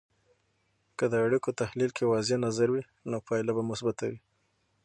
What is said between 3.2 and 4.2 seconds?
پایله به مثبته وي.